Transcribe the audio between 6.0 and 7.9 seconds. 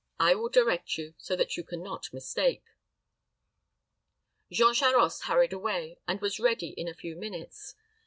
and was ready in a few minutes.